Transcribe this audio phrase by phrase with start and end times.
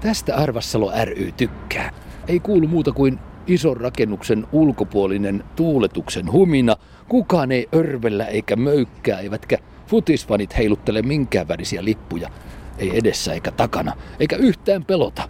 [0.00, 1.90] Tästä Arvassalo ry tykkää.
[2.28, 6.76] Ei kuulu muuta kuin ison rakennuksen ulkopuolinen tuuletuksen humina.
[7.08, 12.30] Kukaan ei örvellä eikä möykkää, eivätkä futisfanit heiluttele minkään värisiä lippuja.
[12.78, 15.28] Ei edessä eikä takana, eikä yhtään pelota.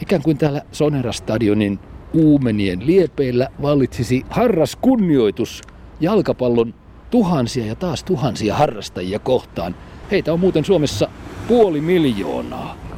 [0.00, 1.78] Ikään kuin täällä Sonera-stadionin
[2.12, 5.62] uumenien liepeillä vallitsisi harras kunnioitus
[6.00, 6.74] jalkapallon
[7.10, 9.74] tuhansia ja taas tuhansia harrastajia kohtaan.
[10.10, 11.08] Heitä on muuten Suomessa
[11.48, 12.91] puoli miljoonaa.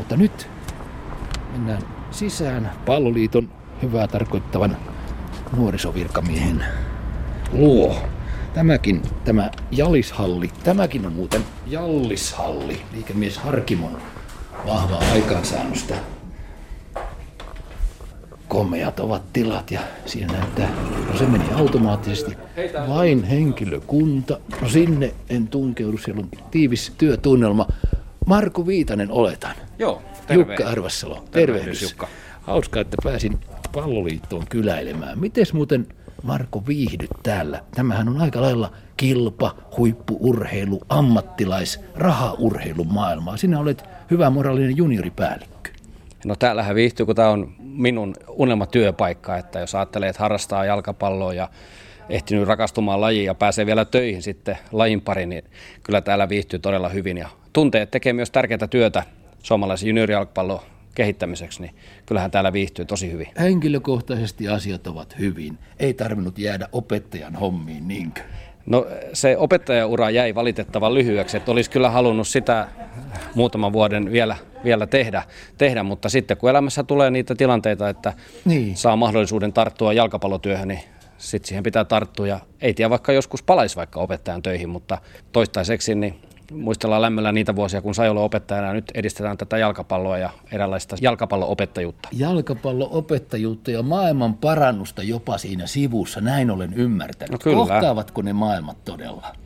[0.00, 0.48] Mutta nyt
[1.52, 3.48] mennään sisään palloliiton
[3.82, 4.76] hyvää tarkoittavan
[5.56, 6.64] nuorisovirkamiehen
[7.52, 7.96] luo.
[8.54, 13.98] Tämäkin, tämä Jalishalli, tämäkin on muuten Jallishalli, liikemies Harkimon
[14.66, 15.94] vahvaa aikaansaannosta.
[18.48, 20.68] Komeat ovat tilat ja siinä näyttää,
[21.12, 22.36] no se meni automaattisesti.
[22.88, 27.66] Vain henkilökunta, no sinne en tunkeudu, siellä on tiivis työtunnelma.
[28.26, 29.54] Marko Viitanen oletan.
[29.80, 30.52] Joo, terve.
[30.52, 31.82] Jukka Arvassalo, Tervehdys, tervehdys.
[31.82, 32.08] Jukka.
[32.42, 33.38] Hauskaa, että pääsin
[33.72, 35.18] palloliittoon kyläilemään.
[35.18, 35.86] Mites muuten
[36.22, 37.62] Marko viihdyt täällä?
[37.74, 43.36] Tämähän on aika lailla kilpa, huippuurheilu, ammattilais, rahaurheilun maailmaa.
[43.36, 45.70] Sinä olet hyvä moraalinen junioripäällikkö.
[46.24, 51.48] No täällähän viihtyy, kun tämä on minun unelmatyöpaikka, että jos ajattelee, että harrastaa jalkapalloa ja
[52.08, 55.44] ehtinyt rakastumaan lajiin ja pääsee vielä töihin sitten lajin pari, niin
[55.82, 59.02] kyllä täällä viihtyy todella hyvin ja tuntee, että tekee myös tärkeää työtä
[59.42, 60.60] suomalaisen juniorijalkapallon
[60.94, 61.74] kehittämiseksi, niin
[62.06, 63.26] kyllähän täällä viihtyy tosi hyvin.
[63.40, 65.58] Henkilökohtaisesti asiat ovat hyvin.
[65.78, 68.20] Ei tarvinnut jäädä opettajan hommiin niinkö?
[68.66, 72.68] No se opettajaura jäi valitettavan lyhyeksi, että olisi kyllä halunnut sitä
[73.34, 75.22] muutaman vuoden vielä, vielä tehdä,
[75.58, 78.12] tehdä, mutta sitten kun elämässä tulee niitä tilanteita, että
[78.44, 78.76] Niin.
[78.76, 80.80] saa mahdollisuuden tarttua jalkapallotyöhön, niin
[81.18, 84.98] sitten siihen pitää tarttua ja ei tiedä vaikka joskus palaisi vaikka opettajan töihin, mutta
[85.32, 86.14] toistaiseksi niin
[86.50, 90.96] muistellaan lämmöllä niitä vuosia, kun sai olla opettajana ja nyt edistetään tätä jalkapalloa ja eräänlaista
[91.00, 92.08] jalkapalloopettajuutta.
[92.12, 97.32] Jalkapallo-opettajuutta ja maailman parannusta jopa siinä sivussa, näin olen ymmärtänyt.
[97.32, 97.56] No kyllä.
[97.56, 99.36] Kohtaavatko ne maailmat todella?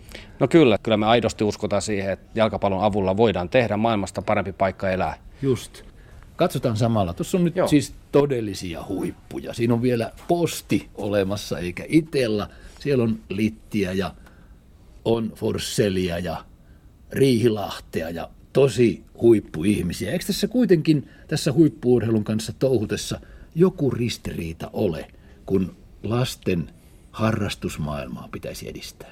[0.41, 4.91] No kyllä, kyllä me aidosti uskotaan siihen, että jalkapallon avulla voidaan tehdä maailmasta parempi paikka
[4.91, 5.15] elää.
[5.43, 5.83] Just.
[6.37, 7.13] Katsotaan samalla.
[7.13, 7.63] Tuossa on nyt Joo.
[7.63, 7.69] Joo.
[7.69, 9.55] siis todellisia huippuja.
[9.55, 12.49] Siinä on vielä posti olemassa eikä itellä.
[12.81, 14.15] Siellä on Littiä ja
[15.05, 16.45] on Forsselia ja
[17.15, 20.13] Riihilahtea ja tosi huippuihmisiä.
[20.13, 23.21] Eikö tässä kuitenkin tässä huippuurheilun kanssa touhutessa
[23.55, 25.07] joku ristiriita ole,
[25.47, 26.71] kun lasten
[27.11, 29.09] harrastusmaailmaa pitäisi edistää?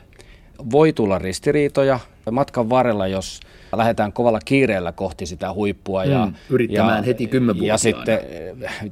[0.71, 3.41] voi tulla ristiriitoja matkan varrella, jos
[3.77, 6.05] lähdetään kovalla kiireellä kohti sitä huippua.
[6.05, 7.79] Ja, Mm, yrittämään heti Ja kymmenvuotiaana.
[7.79, 8.19] sitten,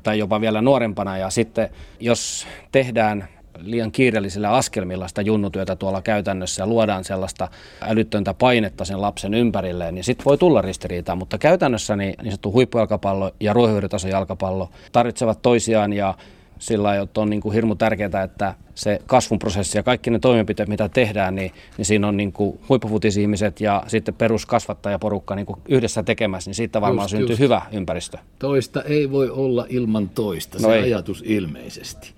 [0.02, 1.18] tai jopa vielä nuorempana.
[1.18, 1.68] Ja sitten
[2.00, 3.28] jos tehdään
[3.62, 7.48] liian kiireellisillä askelmilla sitä junnutyötä tuolla käytännössä ja luodaan sellaista
[7.80, 11.16] älyttöntä painetta sen lapsen ympärilleen, niin sitten voi tulla ristiriitaa.
[11.16, 16.14] Mutta käytännössä niin, niin sanottu huippujalkapallo ja ruohonjuuritason jalkapallo tarvitsevat toisiaan ja
[16.58, 20.18] sillä lailla, että on niin kuin hirmu tärkeää, että se kasvun prosessi ja kaikki ne
[20.18, 25.60] toimenpiteet, mitä tehdään, niin, niin siinä on niin kuin huippufutisihmiset ja sitten peruskasvattajaporukka niin kuin
[25.68, 27.40] yhdessä tekemässä, niin siitä varmaan Just, syntyy just.
[27.40, 28.18] hyvä ympäristö.
[28.38, 30.82] Toista ei voi olla ilman toista, se No ei.
[30.82, 32.12] ajatus ilmeisesti.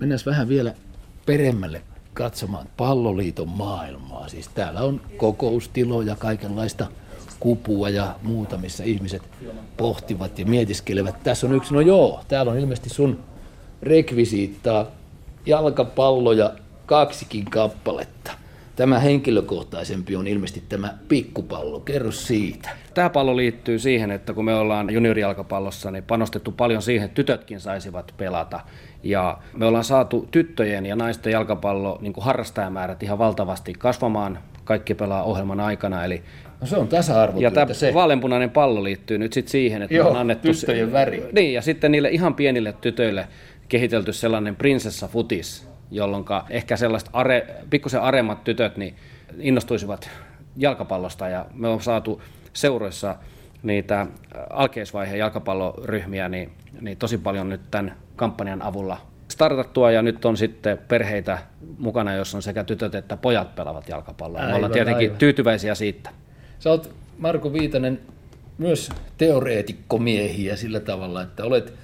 [0.00, 0.74] Mennään vähän vielä
[1.26, 1.82] peremmälle
[2.14, 4.28] katsomaan palloliiton maailmaa.
[4.28, 6.86] Siis täällä on kokoustiloja, kaikenlaista
[7.40, 9.22] kupua ja muuta, missä ihmiset
[9.76, 11.22] pohtivat ja mietiskelevät.
[11.22, 13.20] Tässä on yksi, no joo, täällä on ilmeisesti sun
[13.82, 14.86] rekvisiittaa,
[15.46, 16.52] jalkapalloja
[16.86, 18.32] kaksikin kappaletta.
[18.76, 21.80] Tämä henkilökohtaisempi on ilmeisesti tämä pikkupallo.
[21.80, 22.70] Kerro siitä.
[22.94, 27.60] Tämä pallo liittyy siihen, että kun me ollaan juniorijalkapallossa, niin panostettu paljon siihen, että tytötkin
[27.60, 28.60] saisivat pelata.
[29.02, 34.38] Ja me ollaan saatu tyttöjen ja naisten jalkapallo niin kuin harrastajamäärät ihan valtavasti kasvamaan.
[34.64, 36.22] Kaikki pelaa ohjelman aikana, eli
[36.60, 37.94] No se on tasa-arvotyötä Ja tämä se.
[37.94, 40.48] vaaleanpunainen pallo liittyy nyt sitten siihen, että Joo, on annettu...
[40.52, 41.28] tyttöjen väri.
[41.32, 43.28] Niin, ja sitten niille ihan pienille tytöille
[43.68, 48.94] kehitelty sellainen prinsessa futis, jolloin ehkä sellaiset are, pikkusen aremmat tytöt niin
[49.38, 50.10] innostuisivat
[50.56, 53.16] jalkapallosta, ja me on saatu seuroissa
[53.62, 54.06] niitä
[54.50, 60.78] alkeisvaiheen jalkapalloryhmiä niin, niin tosi paljon nyt tämän kampanjan avulla startattua ja nyt on sitten
[60.88, 61.38] perheitä
[61.78, 64.40] mukana, jossa on sekä tytöt että pojat pelaavat jalkapalloa.
[64.40, 65.18] Me Aivan, ollaan tietenkin aivan.
[65.18, 66.10] tyytyväisiä siitä.
[66.58, 68.00] Sä oot, Marko Viitanen,
[68.58, 71.74] myös teoreetikkomiehiä sillä tavalla, että olet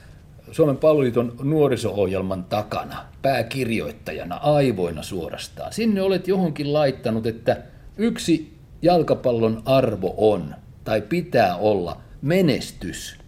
[0.52, 5.72] Suomen palloliiton nuoriso-ohjelman takana, pääkirjoittajana, aivoina suorastaan.
[5.72, 7.56] Sinne olet johonkin laittanut, että
[7.96, 10.54] yksi jalkapallon arvo on,
[10.84, 13.18] tai pitää olla, menestys.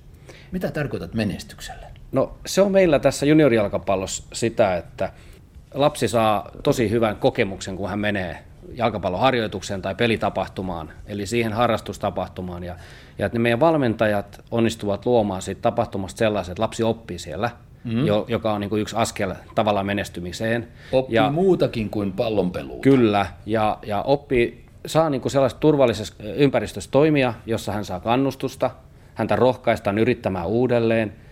[0.52, 1.86] Mitä tarkoitat menestyksellä?
[2.12, 5.12] No se on meillä tässä juniorijalkapallossa sitä, että
[5.74, 8.38] lapsi saa tosi hyvän kokemuksen, kun hän menee
[8.74, 12.64] jalkapalloharjoitukseen tai pelitapahtumaan, eli siihen harrastustapahtumaan.
[12.64, 12.76] Ja,
[13.18, 17.50] ja että ne meidän valmentajat onnistuvat luomaan siitä tapahtumasta sellaisen, että lapsi oppii siellä,
[17.84, 18.06] mm.
[18.06, 20.68] jo, joka on niin kuin yksi askel tavallaan menestymiseen.
[20.92, 22.82] Oppii ja, muutakin kuin pallonpeluuta.
[22.82, 28.70] Kyllä, ja, ja oppii, saa niin kuin sellaisessa turvallisessa ympäristössä toimia, jossa hän saa kannustusta,
[29.14, 31.12] häntä rohkaistaan yrittämään uudelleen–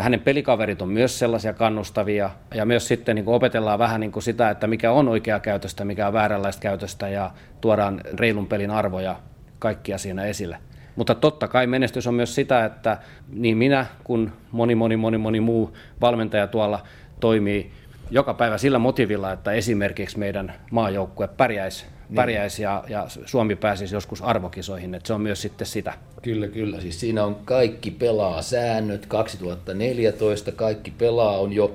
[0.00, 4.66] hänen pelikaverit on myös sellaisia kannustavia ja myös sitten niin opetellaan vähän niin sitä, että
[4.66, 9.16] mikä on oikea käytöstä, mikä on vääränlaista käytöstä ja tuodaan reilun pelin arvoja
[9.58, 10.58] kaikkia siinä esille.
[10.96, 12.98] Mutta totta kai menestys on myös sitä, että
[13.32, 16.82] niin minä kuin moni, moni, moni, moni muu valmentaja tuolla
[17.20, 17.72] toimii
[18.10, 21.86] joka päivä sillä motivilla, että esimerkiksi meidän maajoukkue pärjäisi.
[22.14, 25.92] Pärjäisi ja, ja Suomi pääsisi joskus arvokisoihin, että se on myös sitten sitä.
[26.22, 26.80] Kyllä, kyllä.
[26.80, 31.74] Siis siinä on kaikki pelaa säännöt, 2014 kaikki pelaa on jo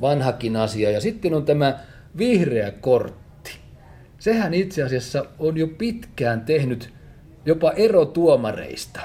[0.00, 0.90] vanhakin asia.
[0.90, 1.78] Ja sitten on tämä
[2.18, 3.50] vihreä kortti.
[4.18, 6.92] Sehän itse asiassa on jo pitkään tehnyt
[7.46, 9.00] jopa erotuomareista,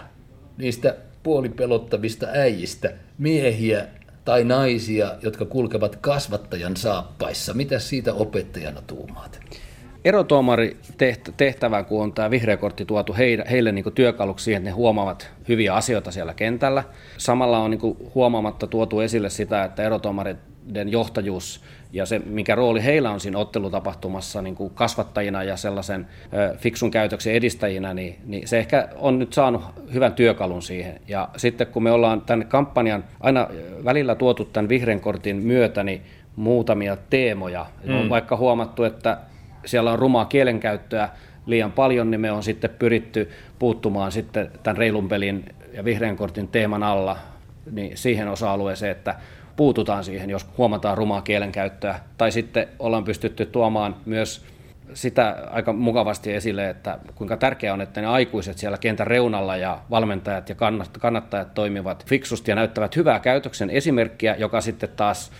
[0.58, 3.88] niistä puolipelottavista äijistä, miehiä
[4.26, 7.54] tai naisia, jotka kulkevat kasvattajan saappaissa.
[7.54, 9.40] Mitä siitä opettajana tuumaat?
[10.06, 10.78] Erotuomari
[11.38, 15.32] tehtävä, kun on tämä vihreä kortti tuotu heille, heille niin työkaluksi siihen, että ne huomaavat
[15.48, 16.84] hyviä asioita siellä kentällä.
[17.18, 21.64] Samalla on niin huomaamatta tuotu esille sitä, että erotuomariden johtajuus
[21.94, 26.08] ja se, mikä rooli heillä on siinä ottelutapahtumassa niin kuin kasvattajina ja sellaisen
[26.58, 29.62] fiksun käytöksen edistäjinä, niin, niin se ehkä on nyt saanut
[29.94, 31.02] hyvän työkalun siihen.
[31.08, 33.48] Ja sitten kun me ollaan tämän kampanjan aina
[33.86, 36.02] välillä tuotu tämän vihreän kortin myötä, niin
[36.36, 37.66] muutamia teemoja.
[37.84, 37.96] Mm.
[37.96, 39.18] On vaikka huomattu, että
[39.66, 41.10] siellä on rumaa kielenkäyttöä
[41.46, 43.30] liian paljon, niin me on sitten pyritty
[43.60, 47.18] puuttumaan sitten tämän reilun pelin ja vihreän kortin teeman alla
[47.72, 49.16] niin siihen osa-alueeseen, että
[49.56, 52.00] puututaan siihen, jos huomataan rumaa kielenkäyttöä.
[52.18, 54.46] Tai sitten ollaan pystytty tuomaan myös
[54.94, 59.80] sitä aika mukavasti esille, että kuinka tärkeää on, että ne aikuiset siellä kentän reunalla ja
[59.90, 60.56] valmentajat ja
[61.00, 65.32] kannattajat toimivat fiksusti ja näyttävät hyvää käytöksen esimerkkiä, joka sitten taas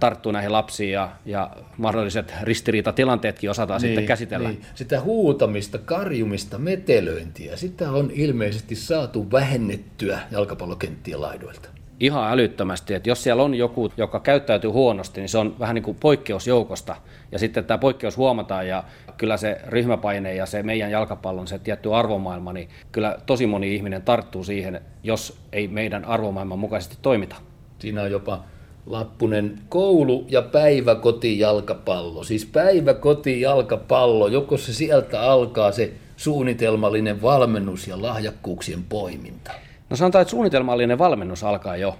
[0.00, 4.48] tarttuu näihin lapsiin ja, ja mahdolliset ristiriitatilanteetkin osataan niin, sitten käsitellä.
[4.48, 4.62] Niin.
[4.74, 11.68] Sitä huutamista, karjumista, metelöintiä, sitä on ilmeisesti saatu vähennettyä jalkapallokenttien laidoilta.
[12.00, 15.82] Ihan älyttömästi, että jos siellä on joku, joka käyttäytyy huonosti, niin se on vähän niin
[15.82, 16.96] kuin poikkeusjoukosta.
[17.32, 18.84] Ja sitten tämä poikkeus huomataan ja
[19.16, 24.02] kyllä se ryhmäpaine ja se meidän jalkapallon se tietty arvomaailma, niin kyllä tosi moni ihminen
[24.02, 27.36] tarttuu siihen, jos ei meidän arvomaailman mukaisesti toimita.
[27.78, 28.44] Siinä on jopa
[28.86, 32.24] Lappunen koulu- ja päiväkotijalkapallo.
[32.24, 39.52] Siis päiväkotijalkapallo, joko se sieltä alkaa se suunnitelmallinen valmennus ja lahjakkuuksien poiminta?
[39.90, 41.96] No sanotaan, että suunnitelmallinen valmennus alkaa jo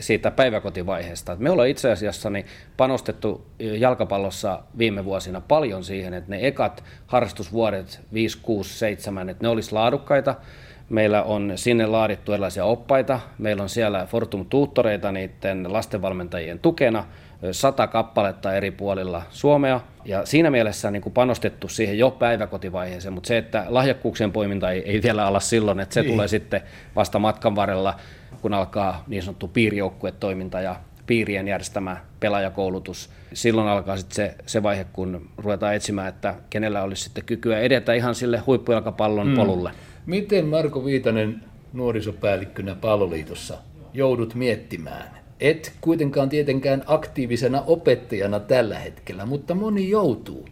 [0.00, 1.36] siitä päiväkotivaiheesta.
[1.38, 8.00] Me ollaan itse asiassa niin panostettu jalkapallossa viime vuosina paljon siihen, että ne ekat harrastusvuodet
[8.12, 10.34] 5, 6, 7, että ne olisi laadukkaita–
[10.88, 13.20] Meillä on sinne laadittu erilaisia oppaita.
[13.38, 17.04] Meillä on siellä Fortum tuuttoreita niiden lastenvalmentajien tukena,
[17.52, 19.80] sata kappaletta eri puolilla Suomea.
[20.04, 24.82] Ja siinä mielessä niin kuin panostettu siihen jo päiväkotivaiheeseen, mutta se, että lahjakkuuksien poiminta ei,
[24.90, 26.12] ei vielä ala silloin, että se niin.
[26.12, 26.60] tulee sitten
[26.96, 27.94] vasta matkan varrella,
[28.42, 30.76] kun alkaa niin sanottu piirijoukkuetoiminta ja
[31.06, 33.10] piirien järjestämä pelaajakoulutus.
[33.32, 37.92] Silloin alkaa sitten se, se vaihe, kun ruvetaan etsimään, että kenellä olisi sitten kykyä edetä
[37.92, 39.34] ihan sille huippujalkapallon mm.
[39.34, 39.70] polulle.
[40.08, 41.40] Miten Marko Viitanen
[41.72, 43.58] nuorisopäällikkönä Palloliitossa
[43.92, 45.18] joudut miettimään?
[45.40, 50.48] Et kuitenkaan tietenkään aktiivisena opettajana tällä hetkellä, mutta moni joutuu.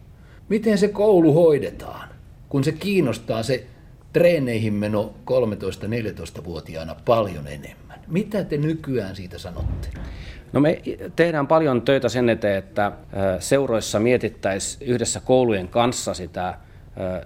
[0.48, 2.08] Miten se koulu hoidetaan,
[2.48, 3.66] kun se kiinnostaa se
[4.12, 8.00] treeneihin meno 13-14-vuotiaana paljon enemmän?
[8.08, 9.88] Mitä te nykyään siitä sanotte?
[10.52, 10.82] No me
[11.16, 12.92] tehdään paljon töitä sen eteen, että
[13.38, 16.54] seuroissa mietittäisiin yhdessä koulujen kanssa sitä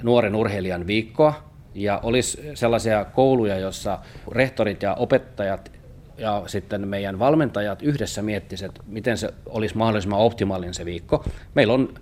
[0.02, 3.98] nuoren urheilijan viikkoa, ja olisi sellaisia kouluja, joissa
[4.32, 5.72] rehtorit ja opettajat
[6.18, 11.24] ja sitten meidän valmentajat yhdessä miettisivät, miten se olisi mahdollisimman optimaalinen se viikko.
[11.54, 11.94] Meillä on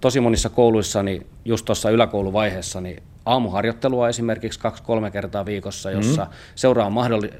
[0.00, 6.36] tosi monissa kouluissa, niin just tuossa yläkouluvaiheessa, niin aamuharjoittelua esimerkiksi kaksi-kolme kertaa viikossa, jossa mm-hmm.
[6.54, 7.32] seura mahdolli-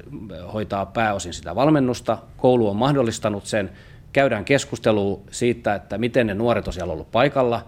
[0.53, 2.17] hoitaa pääosin sitä valmennusta.
[2.37, 3.69] Koulu on mahdollistanut sen.
[4.13, 7.67] Käydään keskustelua siitä, että miten ne nuoret on siellä ollut paikalla,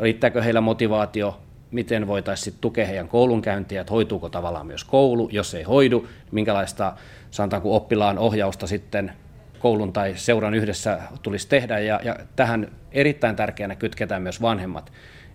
[0.00, 5.62] riittääkö heillä motivaatio, miten voitaisiin tukea heidän koulunkäyntiä, että hoituuko tavallaan myös koulu, jos ei
[5.62, 6.92] hoidu, minkälaista
[7.30, 9.12] sanotaanko oppilaan ohjausta sitten
[9.58, 14.92] koulun tai seuran yhdessä tulisi tehdä, ja, ja tähän erittäin tärkeänä kytketään myös vanhemmat.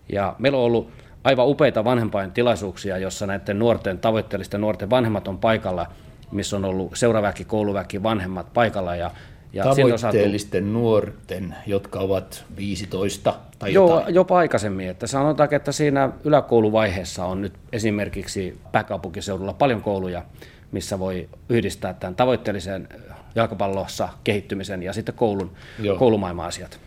[0.09, 0.91] Ja meillä on ollut
[1.23, 5.87] aivan upeita vanhempain tilaisuuksia, jossa näiden nuorten, tavoitteellisten nuorten vanhemmat on paikalla,
[6.31, 9.11] missä on ollut seuraväki, kouluväki, vanhemmat paikalla, ja
[9.53, 10.79] Ja Tavoitteellisten saatu...
[10.79, 14.15] nuorten, jotka ovat 15 tai Joo, jotain.
[14.15, 14.89] jopa aikaisemmin.
[14.89, 20.25] Että sanotaan, että siinä yläkouluvaiheessa on nyt esimerkiksi pääkaupunkiseudulla paljon kouluja,
[20.71, 22.87] missä voi yhdistää tämän tavoitteellisen
[23.35, 25.51] jalkapallossa kehittymisen ja sitten koulun,
[25.99, 26.79] koulumaailman asiat.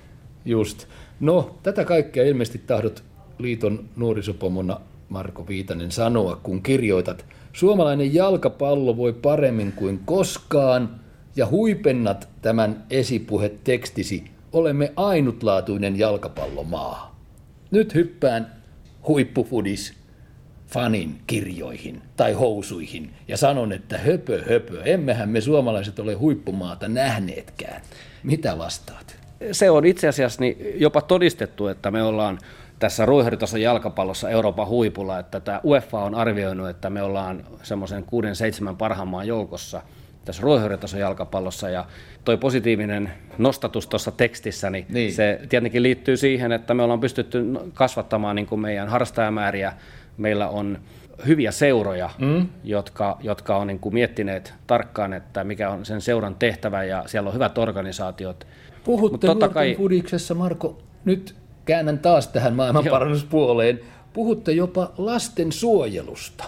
[0.44, 0.86] Just.
[1.20, 3.04] No, tätä kaikkea ilmeisesti tahdot
[3.38, 10.90] liiton nuorisopomona Marko Viitanen sanoa, kun kirjoitat, suomalainen jalkapallo voi paremmin kuin koskaan
[11.36, 17.20] ja huipennat tämän esipuhetekstisi, olemme ainutlaatuinen jalkapallomaa.
[17.70, 18.52] Nyt hyppään
[19.08, 19.94] huippufudis
[20.66, 27.82] fanin kirjoihin tai housuihin ja sanon, että höpö höpö, emmehän me suomalaiset ole huippumaata nähneetkään.
[28.22, 29.16] Mitä vastaat?
[29.52, 32.38] Se on itse asiassa niin jopa todistettu, että me ollaan
[32.78, 38.04] tässä ruohonjuuritason jalkapallossa Euroopan huipulla, että tämä UEFA on arvioinut, että me ollaan semmoisen
[38.72, 39.82] 6-7 parhaan maan joukossa
[40.24, 41.84] tässä ruohonjuuritason jalkapallossa ja
[42.24, 47.44] toi positiivinen nostatus tuossa tekstissä, niin, niin se tietenkin liittyy siihen, että me ollaan pystytty
[47.74, 49.72] kasvattamaan niin kuin meidän harrastajamääriä,
[50.16, 50.78] meillä on
[51.26, 52.46] hyviä seuroja, mm.
[52.64, 57.28] jotka, jotka on niin kuin miettineet tarkkaan, että mikä on sen seuran tehtävä ja siellä
[57.28, 58.46] on hyvät organisaatiot.
[58.84, 59.74] Puhutte nuorten kai...
[59.74, 63.80] fudiksessa, Marko, nyt käännän taas tähän maailmanparannuspuoleen,
[64.12, 66.44] puhutte jopa lasten suojelusta.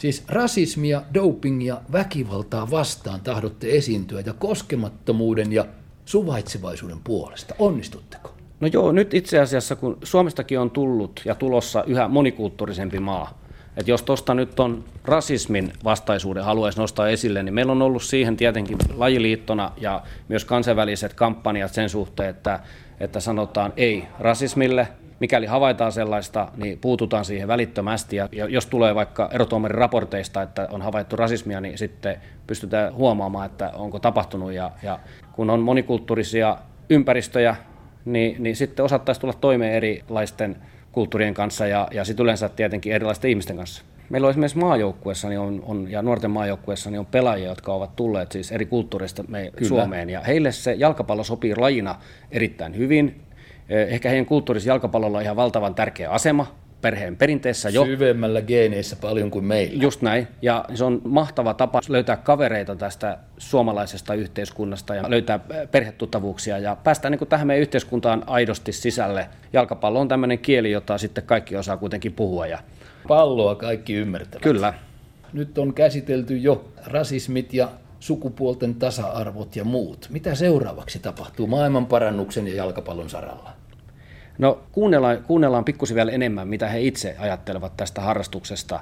[0.00, 5.64] Siis rasismia, dopingia, väkivaltaa vastaan tahdotte esiintyä ja koskemattomuuden ja
[6.04, 7.54] suvaitsevaisuuden puolesta.
[7.58, 8.34] Onnistutteko?
[8.60, 13.38] No joo, nyt itse asiassa kun Suomestakin on tullut ja tulossa yhä monikulttuurisempi maa,
[13.76, 18.36] että jos tuosta nyt on rasismin vastaisuuden haluaisi nostaa esille, niin meillä on ollut siihen
[18.36, 22.60] tietenkin lajiliittona ja myös kansainväliset kampanjat sen suhteen, että
[23.00, 24.88] että sanotaan ei rasismille.
[25.20, 28.16] Mikäli havaitaan sellaista, niin puututaan siihen välittömästi.
[28.16, 33.70] Ja jos tulee vaikka erotuomarin raporteista, että on havaittu rasismia, niin sitten pystytään huomaamaan, että
[33.74, 34.52] onko tapahtunut.
[34.52, 34.98] Ja, ja
[35.32, 36.56] kun on monikulttuurisia
[36.90, 37.56] ympäristöjä,
[38.04, 40.56] niin, niin sitten osattaisi tulla toimeen erilaisten
[40.92, 43.84] kulttuurien kanssa ja, ja sitten yleensä tietenkin erilaisten ihmisten kanssa.
[44.10, 47.96] Meillä on esimerkiksi maajoukkuessa niin on, on, ja nuorten maajoukkuessa niin on pelaajia, jotka ovat
[47.96, 50.10] tulleet siis eri kulttuureista me Suomeen.
[50.10, 51.94] Ja heille se jalkapallo sopii lajina
[52.30, 53.20] erittäin hyvin.
[53.70, 57.84] Eh, ehkä heidän kulttuurissa jalkapallolla on ihan valtavan tärkeä asema perheen perinteessä jo.
[57.84, 59.82] Syvemmällä geeneissä paljon kuin meillä.
[59.82, 60.28] Just näin.
[60.42, 67.10] Ja se on mahtava tapa löytää kavereita tästä suomalaisesta yhteiskunnasta ja löytää perhetuttavuuksia ja päästä
[67.10, 69.28] niin tähän meidän yhteiskuntaan aidosti sisälle.
[69.52, 72.58] Jalkapallo on tämmöinen kieli, jota sitten kaikki osaa kuitenkin puhua ja
[73.08, 74.42] palloa kaikki ymmärtävät.
[74.42, 74.74] Kyllä.
[75.32, 77.68] Nyt on käsitelty jo rasismit ja
[78.00, 80.06] sukupuolten tasa-arvot ja muut.
[80.10, 83.59] Mitä seuraavaksi tapahtuu maailmanparannuksen ja jalkapallon saralla?
[84.40, 88.80] No kuunnellaan, kuunnellaan pikkusen vielä enemmän, mitä he itse ajattelevat tästä harrastuksesta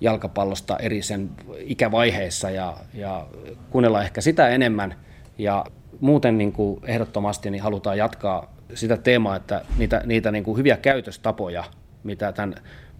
[0.00, 3.26] jalkapallosta eri sen ikävaiheissa ja, ja
[3.70, 4.94] kuunnellaan ehkä sitä enemmän.
[5.38, 5.64] Ja
[6.00, 10.76] muuten niin kuin ehdottomasti niin halutaan jatkaa sitä teemaa, että niitä, niitä niin kuin hyviä
[10.76, 11.64] käytöstapoja,
[12.04, 12.54] mitä tämän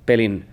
[0.07, 0.49] pelin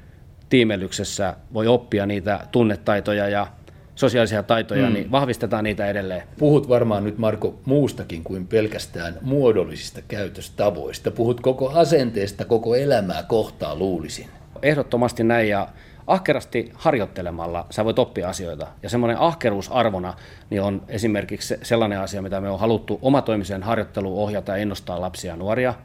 [0.50, 3.48] tiimellyksessä voi oppia niitä tunnetaitoja ja
[3.96, 4.94] sosiaalisia taitoja, mm.
[4.94, 6.24] niin vahvistetaan niitä edelleen.
[6.38, 11.12] Puhut varmaan nyt Marko muustakin kuin pelkästään muodollisista käytöstavoista.
[11.12, 14.28] Puhut koko asenteesta, koko elämää kohtaa luulisin.
[14.62, 15.68] Ehdottomasti näin ja
[16.08, 18.68] ahkerasti harjoittelemalla sä voit oppia asioita.
[18.84, 20.14] Ja semmoinen ahkeruusarvona
[20.50, 25.32] niin on esimerkiksi sellainen asia, mitä me on haluttu omatoimiseen harjoitteluun ohjata ja innostaa lapsia
[25.32, 25.74] ja nuoria–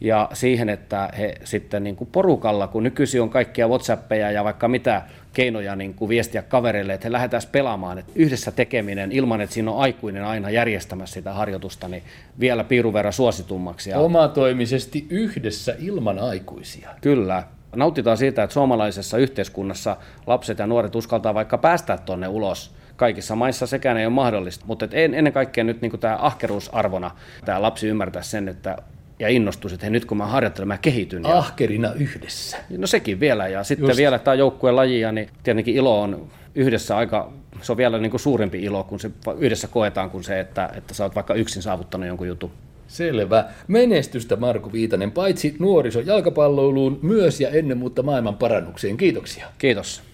[0.00, 4.68] ja siihen, että he sitten niin kuin porukalla, kun nykyisin on kaikkia Whatsappeja ja vaikka
[4.68, 7.98] mitä keinoja niin kuin viestiä kavereille, että he lähdetään pelaamaan.
[7.98, 12.02] Että yhdessä tekeminen ilman, että siinä on aikuinen aina järjestämässä sitä harjoitusta, niin
[12.40, 13.94] vielä piirun verran suositummaksi.
[13.94, 16.90] Omatoimisesti yhdessä ilman aikuisia.
[17.00, 17.42] Kyllä.
[17.76, 19.96] Nautitaan siitä, että suomalaisessa yhteiskunnassa
[20.26, 24.88] lapset ja nuoret uskaltaa vaikka päästä tuonne ulos kaikissa maissa sekään ei ole mahdollista, mutta
[24.92, 27.10] ennen kaikkea nyt niin tämä ahkeruusarvona
[27.44, 28.76] tämä lapsi ymmärtää sen, että
[29.18, 31.22] ja innostuisi, että hei, nyt kun mä harjoittelen, mä kehityn.
[31.22, 31.38] Ja...
[31.38, 32.56] Ahkerina yhdessä.
[32.78, 33.48] No sekin vielä.
[33.48, 33.98] Ja sitten Just.
[33.98, 37.32] vielä tämä joukkueen lajia, niin tietenkin ilo on yhdessä aika,
[37.62, 40.94] se on vielä niin kuin suurempi ilo, kun se yhdessä koetaan kuin se, että, että
[40.94, 42.50] sä oot vaikka yksin saavuttanut jonkun jutun.
[42.88, 43.44] Selvä.
[43.68, 48.96] Menestystä Marko Viitanen, paitsi nuoriso jalkapalloiluun, myös ja ennen muuta maailman parannukseen.
[48.96, 49.46] Kiitoksia.
[49.58, 50.07] Kiitos.